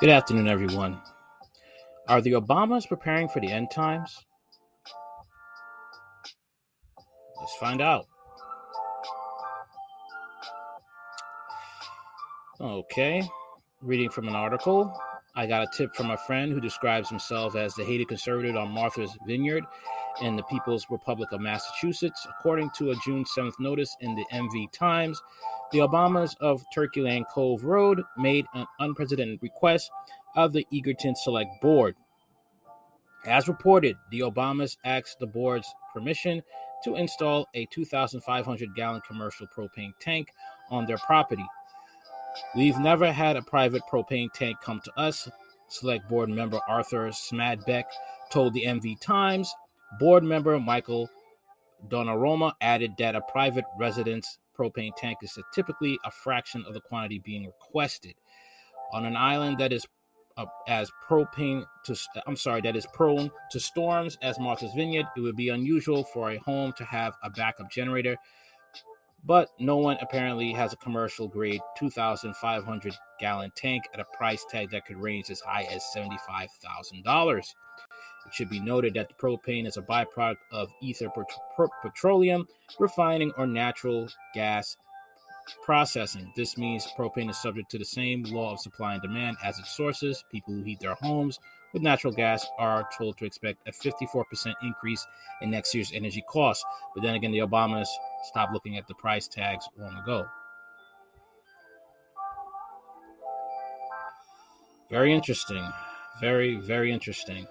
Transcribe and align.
Good 0.00 0.08
afternoon, 0.08 0.48
everyone. 0.48 0.98
Are 2.08 2.22
the 2.22 2.32
Obamas 2.32 2.88
preparing 2.88 3.28
for 3.28 3.40
the 3.40 3.52
end 3.52 3.70
times? 3.70 4.24
Let's 7.38 7.54
find 7.56 7.82
out. 7.82 8.06
Okay, 12.58 13.28
reading 13.82 14.08
from 14.08 14.26
an 14.26 14.34
article. 14.34 14.90
I 15.36 15.46
got 15.46 15.62
a 15.62 15.68
tip 15.76 15.94
from 15.94 16.10
a 16.10 16.16
friend 16.16 16.52
who 16.52 16.60
describes 16.60 17.08
himself 17.08 17.54
as 17.54 17.74
the 17.74 17.84
hated 17.84 18.08
conservative 18.08 18.56
on 18.56 18.70
Martha's 18.70 19.16
Vineyard 19.26 19.64
in 20.22 20.34
the 20.34 20.42
People's 20.44 20.86
Republic 20.90 21.30
of 21.32 21.40
Massachusetts. 21.40 22.26
According 22.28 22.70
to 22.78 22.90
a 22.90 22.96
June 23.04 23.24
7th 23.24 23.58
notice 23.60 23.96
in 24.00 24.14
the 24.16 24.24
MV 24.32 24.72
Times, 24.72 25.22
the 25.70 25.78
Obamas 25.78 26.34
of 26.40 26.64
Turkeyland 26.74 27.26
Cove 27.28 27.64
Road 27.64 28.02
made 28.18 28.44
an 28.54 28.66
unprecedented 28.80 29.38
request 29.40 29.90
of 30.34 30.52
the 30.52 30.66
Edgartown 30.72 31.16
Select 31.16 31.60
Board. 31.62 31.94
As 33.24 33.46
reported, 33.46 33.96
the 34.10 34.20
Obamas 34.20 34.78
asked 34.84 35.20
the 35.20 35.26
board's 35.26 35.72
permission 35.92 36.42
to 36.82 36.96
install 36.96 37.46
a 37.54 37.66
2,500 37.66 38.74
gallon 38.74 39.00
commercial 39.06 39.46
propane 39.46 39.92
tank 40.00 40.28
on 40.70 40.86
their 40.86 40.98
property. 40.98 41.44
We've 42.54 42.78
never 42.78 43.12
had 43.12 43.36
a 43.36 43.42
private 43.42 43.82
propane 43.90 44.32
tank 44.32 44.58
come 44.62 44.80
to 44.84 44.92
us, 44.98 45.28
Select 45.68 46.08
Board 46.08 46.28
member 46.28 46.60
Arthur 46.68 47.08
Smadbeck 47.08 47.84
told 48.30 48.54
the 48.54 48.64
MV 48.64 49.00
Times. 49.00 49.54
Board 49.98 50.24
member 50.24 50.58
Michael 50.58 51.08
Donaroma 51.88 52.52
added 52.60 52.94
that 52.98 53.16
a 53.16 53.20
private 53.20 53.64
residence 53.78 54.38
propane 54.58 54.94
tank 54.96 55.18
is 55.22 55.38
typically 55.54 55.98
a 56.04 56.10
fraction 56.10 56.64
of 56.66 56.74
the 56.74 56.80
quantity 56.80 57.18
being 57.18 57.46
requested. 57.46 58.14
On 58.92 59.04
an 59.04 59.16
island 59.16 59.58
that 59.58 59.72
is 59.72 59.86
uh, 60.36 60.46
as 60.68 60.90
propane 61.08 61.64
to 61.84 61.96
I'm 62.26 62.36
sorry 62.36 62.60
that 62.62 62.76
is 62.76 62.86
prone 62.92 63.30
to 63.50 63.60
storms 63.60 64.18
as 64.22 64.38
Martha's 64.38 64.72
Vineyard, 64.74 65.06
it 65.16 65.20
would 65.20 65.36
be 65.36 65.48
unusual 65.48 66.04
for 66.04 66.30
a 66.30 66.38
home 66.38 66.72
to 66.78 66.84
have 66.84 67.14
a 67.22 67.30
backup 67.30 67.70
generator. 67.70 68.16
But 69.24 69.50
no 69.58 69.76
one 69.76 69.98
apparently 70.00 70.52
has 70.52 70.72
a 70.72 70.76
commercial 70.76 71.28
grade 71.28 71.60
2,500 71.76 72.94
gallon 73.18 73.52
tank 73.54 73.84
at 73.92 74.00
a 74.00 74.04
price 74.16 74.44
tag 74.48 74.70
that 74.70 74.86
could 74.86 74.96
range 74.96 75.30
as 75.30 75.40
high 75.40 75.64
as 75.64 75.84
$75,000. 75.94 77.38
It 78.26 78.34
should 78.34 78.50
be 78.50 78.60
noted 78.60 78.94
that 78.94 79.08
the 79.08 79.14
propane 79.14 79.66
is 79.66 79.76
a 79.76 79.82
byproduct 79.82 80.36
of 80.52 80.72
ether 80.80 81.10
petroleum 81.82 82.46
refining 82.78 83.32
or 83.36 83.46
natural 83.46 84.08
gas 84.34 84.76
processing. 85.64 86.32
This 86.36 86.56
means 86.56 86.86
propane 86.96 87.30
is 87.30 87.40
subject 87.40 87.70
to 87.72 87.78
the 87.78 87.84
same 87.84 88.22
law 88.24 88.52
of 88.52 88.60
supply 88.60 88.94
and 88.94 89.02
demand 89.02 89.36
as 89.42 89.58
its 89.58 89.76
sources. 89.76 90.24
People 90.30 90.54
who 90.54 90.62
heat 90.62 90.80
their 90.80 90.94
homes 90.94 91.38
with 91.72 91.82
natural 91.82 92.12
gas 92.12 92.46
are 92.58 92.88
told 92.96 93.16
to 93.18 93.24
expect 93.24 93.66
a 93.66 93.72
54% 93.72 94.54
increase 94.62 95.06
in 95.40 95.50
next 95.50 95.74
year's 95.74 95.92
energy 95.94 96.24
costs. 96.28 96.64
But 96.94 97.02
then 97.02 97.14
again, 97.14 97.32
the 97.32 97.38
Obamas 97.38 97.88
stopped 98.24 98.52
looking 98.52 98.76
at 98.76 98.86
the 98.88 98.94
price 98.94 99.28
tags 99.28 99.68
long 99.78 99.96
ago. 99.96 100.26
Very 104.90 105.14
interesting. 105.14 105.64
Very, 106.20 106.56
very 106.56 106.92
interesting. 106.92 107.46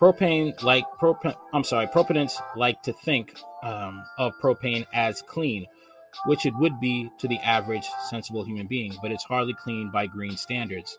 Propane 0.00 0.60
like 0.62 0.84
propane. 1.00 1.36
I'm 1.52 1.64
sorry, 1.64 1.86
proponents 1.86 2.40
like 2.56 2.82
to 2.82 2.92
think 2.92 3.38
um, 3.62 4.04
of 4.18 4.32
propane 4.42 4.86
as 4.92 5.22
clean, 5.22 5.66
which 6.26 6.46
it 6.46 6.54
would 6.56 6.80
be 6.80 7.10
to 7.18 7.28
the 7.28 7.38
average 7.40 7.86
sensible 8.08 8.44
human 8.44 8.66
being, 8.66 8.96
but 9.02 9.12
it's 9.12 9.24
hardly 9.24 9.54
clean 9.54 9.90
by 9.90 10.06
green 10.06 10.36
standards. 10.36 10.98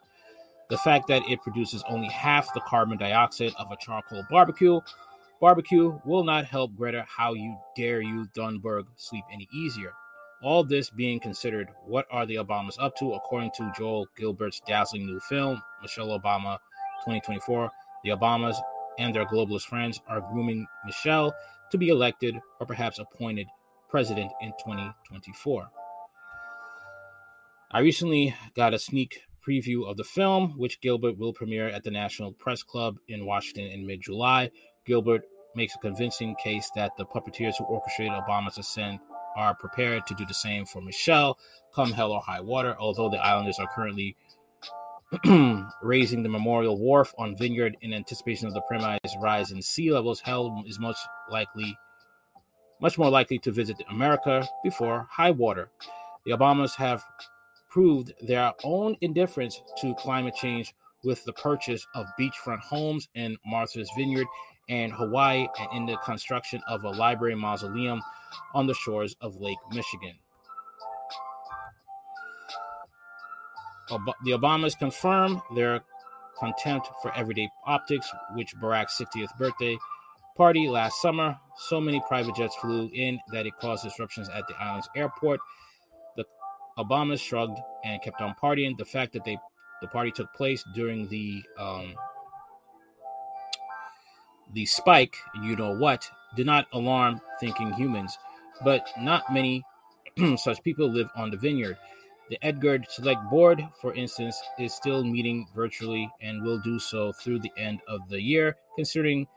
The 0.69 0.77
fact 0.77 1.07
that 1.07 1.23
it 1.29 1.41
produces 1.41 1.83
only 1.87 2.07
half 2.07 2.53
the 2.53 2.61
carbon 2.61 2.97
dioxide 2.97 3.53
of 3.57 3.71
a 3.71 3.77
charcoal 3.77 4.23
barbecue 4.29 4.79
barbecue 5.39 5.99
will 6.05 6.23
not 6.23 6.45
help 6.45 6.75
Greta 6.75 7.05
how 7.07 7.33
you 7.33 7.57
dare 7.75 8.01
you 8.01 8.25
Thunberg 8.35 8.85
sleep 8.95 9.23
any 9.31 9.47
easier. 9.53 9.93
All 10.41 10.63
this 10.63 10.89
being 10.89 11.19
considered, 11.19 11.69
what 11.85 12.07
are 12.11 12.25
the 12.25 12.35
Obamas 12.35 12.77
up 12.79 12.95
to? 12.97 13.13
According 13.13 13.51
to 13.57 13.71
Joel 13.77 14.07
Gilbert's 14.17 14.61
dazzling 14.65 15.05
new 15.05 15.19
film, 15.19 15.61
Michelle 15.81 16.19
Obama 16.19 16.57
2024, 17.03 17.71
the 18.03 18.11
Obamas 18.11 18.55
and 18.97 19.13
their 19.15 19.25
globalist 19.25 19.63
friends 19.63 20.01
are 20.07 20.21
grooming 20.31 20.65
Michelle 20.85 21.33
to 21.71 21.77
be 21.77 21.89
elected 21.89 22.39
or 22.59 22.65
perhaps 22.65 22.99
appointed 22.99 23.47
president 23.95 24.29
in 24.41 24.49
2024. 24.59 25.69
I 27.71 27.79
recently 27.79 28.35
got 28.53 28.73
a 28.73 28.77
sneak 28.77 29.21
preview 29.47 29.89
of 29.89 29.95
the 29.95 30.03
film, 30.03 30.55
which 30.57 30.81
Gilbert 30.81 31.17
will 31.17 31.31
premiere 31.31 31.69
at 31.69 31.85
the 31.85 31.91
National 31.91 32.33
Press 32.33 32.61
Club 32.61 32.97
in 33.07 33.25
Washington 33.25 33.67
in 33.67 33.87
mid 33.87 34.01
July. 34.01 34.51
Gilbert 34.85 35.21
makes 35.55 35.75
a 35.75 35.79
convincing 35.79 36.35
case 36.43 36.69
that 36.75 36.97
the 36.97 37.05
puppeteers 37.05 37.53
who 37.57 37.63
orchestrated 37.63 38.11
Obama's 38.11 38.57
ascent 38.57 38.99
are 39.37 39.55
prepared 39.55 40.05
to 40.07 40.15
do 40.15 40.25
the 40.25 40.33
same 40.33 40.65
for 40.65 40.81
Michelle, 40.81 41.39
come 41.73 41.93
hell 41.93 42.11
or 42.11 42.19
high 42.19 42.41
water, 42.41 42.75
although 42.77 43.09
the 43.09 43.25
Islanders 43.25 43.59
are 43.59 43.69
currently 43.73 44.17
raising 45.81 46.21
the 46.21 46.27
memorial 46.27 46.77
wharf 46.77 47.13
on 47.17 47.37
Vineyard 47.37 47.77
in 47.79 47.93
anticipation 47.93 48.45
of 48.45 48.53
the 48.53 48.61
premise 48.67 48.99
rise 49.21 49.51
in 49.51 49.61
sea 49.61 49.93
levels, 49.93 50.19
Hell 50.19 50.65
is 50.67 50.79
most 50.79 50.99
likely, 51.31 51.77
much 52.85 52.99
more 52.99 53.09
likely 53.09 53.39
to 53.39 53.51
visit 53.51 53.81
America 53.89 54.47
before 54.63 55.07
high 55.09 55.31
water. 55.31 55.71
The 56.23 56.33
Obamas 56.33 56.75
have 56.75 57.03
proved 57.67 58.13
their 58.21 58.53
own 58.63 58.95
indifference 59.01 59.59
to 59.79 59.95
climate 59.95 60.35
change 60.35 60.71
with 61.03 61.23
the 61.25 61.33
purchase 61.33 61.87
of 61.95 62.05
beachfront 62.19 62.59
homes 62.59 63.09
in 63.15 63.37
Martha's 63.43 63.89
Vineyard 63.97 64.27
and 64.69 64.93
Hawaii, 64.93 65.47
and 65.59 65.69
in 65.73 65.85
the 65.87 65.97
construction 65.97 66.61
of 66.67 66.83
a 66.83 66.91
library 66.91 67.33
mausoleum 67.33 68.03
on 68.53 68.67
the 68.67 68.75
shores 68.75 69.15
of 69.19 69.35
Lake 69.41 69.57
Michigan. 69.73 70.13
the 74.23 74.31
Obamas 74.31 74.77
confirm 74.77 75.41
their 75.55 75.81
contempt 76.37 76.87
for 77.01 77.11
everyday 77.15 77.49
optics, 77.65 78.11
which 78.35 78.55
Barack's 78.57 78.95
60th 78.99 79.35
birthday 79.39 79.75
party 80.35 80.67
last 80.67 81.01
summer. 81.01 81.37
So 81.57 81.79
many 81.79 82.01
private 82.07 82.35
jets 82.35 82.55
flew 82.55 82.89
in 82.93 83.19
that 83.31 83.45
it 83.45 83.53
caused 83.59 83.83
disruptions 83.83 84.29
at 84.29 84.47
the 84.47 84.55
island's 84.61 84.89
airport. 84.95 85.39
The 86.17 86.25
Obamas 86.77 87.19
shrugged 87.19 87.57
and 87.83 88.01
kept 88.01 88.21
on 88.21 88.35
partying. 88.41 88.77
The 88.77 88.85
fact 88.85 89.13
that 89.13 89.23
they 89.23 89.37
the 89.81 89.87
party 89.87 90.11
took 90.11 90.33
place 90.33 90.63
during 90.73 91.07
the 91.09 91.43
um, 91.57 91.95
the 94.53 94.65
spike, 94.65 95.15
you 95.41 95.55
know 95.55 95.75
what, 95.75 96.09
did 96.35 96.45
not 96.45 96.67
alarm 96.73 97.21
thinking 97.39 97.73
humans. 97.73 98.17
But 98.63 98.87
not 98.99 99.31
many 99.33 99.63
such 100.37 100.63
people 100.63 100.89
live 100.89 101.09
on 101.15 101.29
the 101.29 101.37
vineyard. 101.37 101.77
The 102.29 102.39
Edgartown 102.41 102.89
Select 102.89 103.29
Board, 103.29 103.63
for 103.81 103.93
instance, 103.93 104.41
is 104.57 104.73
still 104.73 105.03
meeting 105.03 105.45
virtually 105.53 106.09
and 106.21 106.41
will 106.41 106.59
do 106.59 106.79
so 106.79 107.11
through 107.11 107.39
the 107.39 107.51
end 107.57 107.81
of 107.87 108.07
the 108.09 108.19
year, 108.19 108.55
considering, 108.75 109.27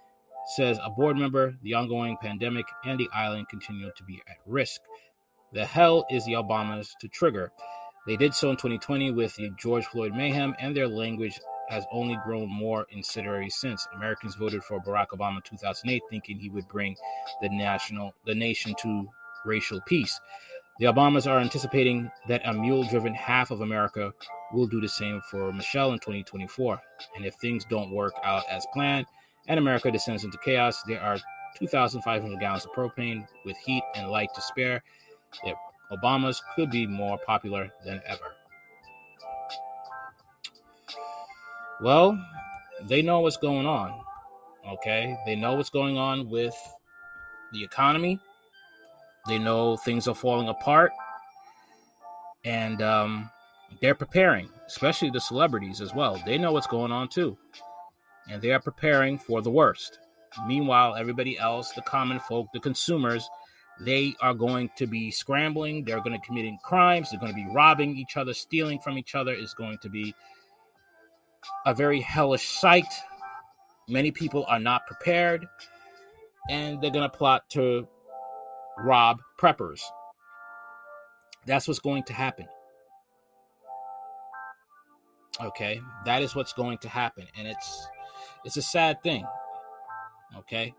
says 0.56 0.78
a 0.82 0.90
board 0.90 1.16
member, 1.16 1.54
the 1.62 1.74
ongoing 1.74 2.16
pandemic 2.22 2.66
and 2.84 2.98
the 2.98 3.08
island 3.14 3.48
continue 3.48 3.90
to 3.96 4.02
be 4.04 4.22
at 4.28 4.36
risk. 4.46 4.80
The 5.52 5.64
hell 5.64 6.06
is 6.10 6.24
the 6.24 6.32
Obamas 6.32 6.90
to 7.00 7.08
trigger? 7.08 7.52
They 8.06 8.16
did 8.16 8.34
so 8.34 8.50
in 8.50 8.56
2020 8.56 9.10
with 9.12 9.36
the 9.36 9.50
George 9.58 9.84
Floyd 9.86 10.14
mayhem, 10.14 10.54
and 10.58 10.74
their 10.74 10.88
language 10.88 11.38
has 11.68 11.84
only 11.92 12.18
grown 12.24 12.48
more 12.48 12.86
incendiary 12.90 13.50
since. 13.50 13.86
Americans 13.94 14.34
voted 14.34 14.64
for 14.64 14.80
Barack 14.80 15.08
Obama 15.08 15.36
in 15.36 15.42
2008, 15.42 16.02
thinking 16.08 16.38
he 16.38 16.48
would 16.48 16.66
bring 16.68 16.96
the 17.42 17.50
national, 17.50 18.14
the 18.24 18.34
nation 18.34 18.74
to 18.80 19.06
racial 19.44 19.80
peace. 19.86 20.18
The 20.78 20.86
Obamas 20.86 21.30
are 21.30 21.40
anticipating 21.40 22.10
that 22.28 22.46
a 22.46 22.54
mule 22.54 22.84
driven 22.84 23.12
half 23.12 23.50
of 23.50 23.60
America 23.60 24.12
will 24.52 24.66
do 24.66 24.80
the 24.80 24.88
same 24.88 25.20
for 25.30 25.52
Michelle 25.52 25.92
in 25.92 25.98
2024. 25.98 26.80
And 27.16 27.26
if 27.26 27.34
things 27.34 27.66
don't 27.68 27.90
work 27.90 28.14
out 28.22 28.44
as 28.48 28.66
planned 28.72 29.06
and 29.48 29.58
America 29.58 29.90
descends 29.90 30.24
into 30.24 30.38
chaos, 30.38 30.82
there 30.82 31.00
are 31.00 31.18
2,500 31.58 32.38
gallons 32.38 32.64
of 32.64 32.72
propane 32.72 33.26
with 33.44 33.56
heat 33.58 33.82
and 33.96 34.08
light 34.10 34.28
to 34.34 34.40
spare. 34.40 34.82
The 35.44 35.54
Obamas 35.90 36.36
could 36.54 36.70
be 36.70 36.86
more 36.86 37.18
popular 37.26 37.70
than 37.84 38.00
ever. 38.06 38.34
Well, 41.80 42.18
they 42.86 43.02
know 43.02 43.20
what's 43.20 43.36
going 43.36 43.66
on. 43.66 43.98
Okay. 44.68 45.16
They 45.24 45.34
know 45.34 45.54
what's 45.54 45.70
going 45.70 45.96
on 45.96 46.28
with 46.28 46.54
the 47.52 47.64
economy. 47.64 48.20
They 49.26 49.38
know 49.38 49.76
things 49.76 50.08
are 50.08 50.14
falling 50.14 50.48
apart. 50.48 50.92
And 52.44 52.82
um, 52.82 53.30
they're 53.80 53.94
preparing, 53.94 54.48
especially 54.66 55.10
the 55.10 55.20
celebrities 55.20 55.80
as 55.80 55.94
well. 55.94 56.20
They 56.26 56.38
know 56.38 56.52
what's 56.52 56.66
going 56.66 56.92
on 56.92 57.08
too. 57.08 57.36
And 58.28 58.42
they 58.42 58.52
are 58.52 58.60
preparing 58.60 59.18
for 59.18 59.40
the 59.42 59.50
worst. 59.50 59.98
Meanwhile, 60.46 60.94
everybody 60.96 61.38
else, 61.38 61.72
the 61.72 61.82
common 61.82 62.20
folk, 62.20 62.48
the 62.52 62.60
consumers, 62.60 63.28
they 63.80 64.14
are 64.20 64.34
going 64.34 64.70
to 64.76 64.86
be 64.86 65.10
scrambling. 65.10 65.84
They're 65.84 66.00
going 66.00 66.18
to 66.18 66.26
committing 66.26 66.58
crimes. 66.62 67.10
They're 67.10 67.20
going 67.20 67.32
to 67.32 67.36
be 67.36 67.48
robbing 67.52 67.96
each 67.96 68.16
other, 68.16 68.34
stealing 68.34 68.80
from 68.80 68.98
each 68.98 69.14
other. 69.14 69.32
Is 69.32 69.54
going 69.54 69.78
to 69.78 69.88
be 69.88 70.14
a 71.64 71.74
very 71.74 72.00
hellish 72.00 72.48
sight. 72.48 72.92
Many 73.88 74.10
people 74.10 74.44
are 74.48 74.58
not 74.58 74.86
prepared, 74.86 75.46
and 76.50 76.80
they're 76.82 76.90
going 76.90 77.08
to 77.08 77.16
plot 77.16 77.48
to 77.50 77.88
rob 78.78 79.20
preppers. 79.40 79.80
That's 81.46 81.66
what's 81.66 81.80
going 81.80 82.02
to 82.04 82.12
happen. 82.12 82.46
Okay, 85.40 85.80
that 86.04 86.22
is 86.22 86.34
what's 86.34 86.52
going 86.52 86.78
to 86.78 86.88
happen, 86.88 87.26
and 87.36 87.46
it's 87.46 87.86
it's 88.44 88.56
a 88.56 88.62
sad 88.62 89.02
thing. 89.02 89.24
Okay, 90.36 90.74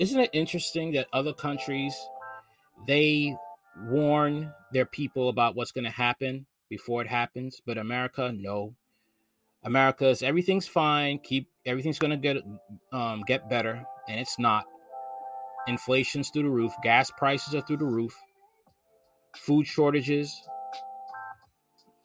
isn't 0.00 0.20
it 0.20 0.30
interesting 0.32 0.92
that 0.92 1.06
other 1.12 1.32
countries 1.32 1.94
they 2.86 3.36
warn 3.86 4.52
their 4.72 4.86
people 4.86 5.28
about 5.28 5.54
what's 5.54 5.72
going 5.72 5.84
to 5.84 5.90
happen 5.90 6.46
before 6.68 7.02
it 7.02 7.08
happens, 7.08 7.60
but 7.64 7.78
America, 7.78 8.32
no. 8.34 8.74
America's 9.64 10.22
everything's 10.22 10.66
fine. 10.66 11.18
Keep 11.18 11.48
everything's 11.64 11.98
going 11.98 12.10
to 12.10 12.16
get 12.16 12.36
um, 12.92 13.22
get 13.26 13.48
better, 13.48 13.82
and 14.08 14.20
it's 14.20 14.38
not. 14.38 14.64
Inflation's 15.66 16.28
through 16.28 16.42
the 16.42 16.50
roof. 16.50 16.72
Gas 16.82 17.10
prices 17.16 17.54
are 17.54 17.62
through 17.62 17.78
the 17.78 17.86
roof. 17.86 18.14
Food 19.36 19.66
shortages. 19.66 20.38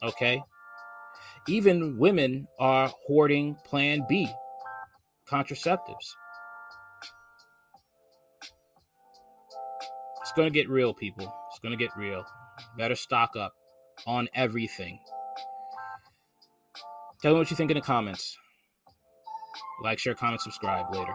Okay. 0.02 0.42
Even 1.48 1.98
women 1.98 2.46
are 2.58 2.92
hoarding 3.06 3.56
Plan 3.64 4.04
B 4.08 4.28
contraceptives. 5.28 6.14
It's 10.20 10.32
going 10.36 10.46
to 10.46 10.54
get 10.54 10.68
real, 10.68 10.94
people. 10.94 11.32
It's 11.50 11.58
going 11.58 11.76
to 11.76 11.82
get 11.82 11.96
real. 11.96 12.24
Better 12.76 12.94
stock 12.94 13.36
up 13.36 13.54
on 14.06 14.28
everything. 14.34 15.00
Tell 17.22 17.32
me 17.32 17.38
what 17.38 17.50
you 17.50 17.56
think 17.56 17.70
in 17.70 17.76
the 17.76 17.80
comments. 17.80 18.38
Like, 19.82 19.98
share, 19.98 20.14
comment, 20.14 20.40
subscribe 20.40 20.94
later. 20.94 21.14